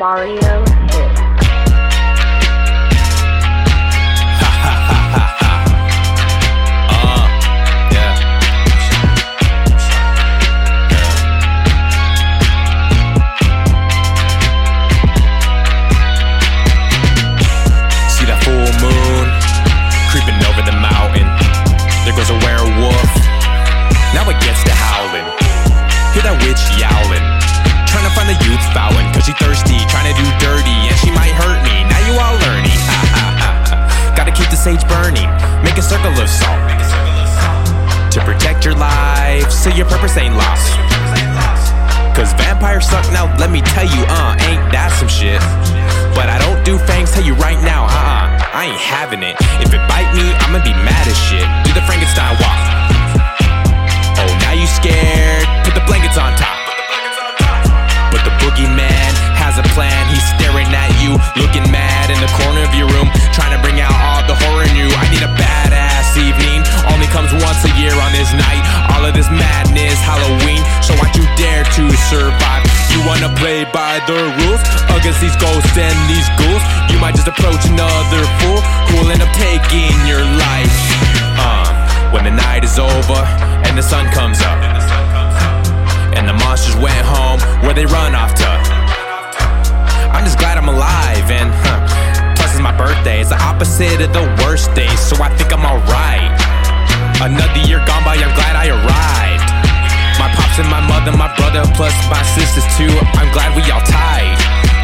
[0.00, 0.40] Mario.
[35.64, 36.60] Make a circle of salt.
[38.12, 40.74] To protect your life, so your purpose ain't lost.
[42.14, 45.40] Cause vampires suck now, let me tell you, uh, ain't that some shit?
[46.12, 49.38] But I don't do fangs, tell you right now, uh uh, I ain't having it.
[49.64, 51.46] If it bite me, I'ma be mad as shit.
[51.64, 52.60] Do the Frankenstein walk.
[54.20, 55.48] Oh, now you scared?
[55.64, 56.60] Put the blankets on top.
[58.12, 59.96] But the boogeyman has a plan.
[60.12, 63.79] He's staring at you, looking mad in the corner of your room, trying to bring
[71.76, 72.64] to survive?
[72.90, 74.62] You wanna play by the rules
[74.96, 76.64] against these ghosts and these ghouls?
[76.90, 80.76] You might just approach another fool who will end up taking your life.
[81.38, 81.80] Uh,
[82.12, 83.22] when the night is over
[83.66, 84.58] and the sun comes up.
[86.16, 88.50] And the monsters went home where they run off to.
[90.10, 93.20] I'm just glad I'm alive and huh, plus it's my birthday.
[93.20, 96.34] It's the opposite of the worst days, so I think I'm alright.
[97.22, 99.29] Another year gone by, I'm glad I arrived
[101.80, 102.92] plus my sisters too.
[103.16, 104.36] I'm glad we all tied.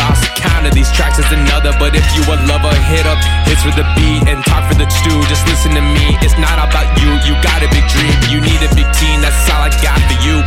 [0.00, 3.60] Lost count of these tracks is another, but if you a lover, hit up hits
[3.60, 5.20] for the beat and talk for the stew.
[5.28, 7.12] Just listen to me, it's not about you.
[7.28, 9.20] You got a big dream, you need a big team.
[9.20, 10.40] That's all I got for you.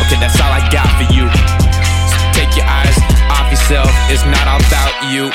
[0.00, 1.28] Okay, that's all I got for you.
[1.28, 2.96] So take your eyes
[3.28, 3.92] off yourself.
[4.08, 5.28] It's not about you.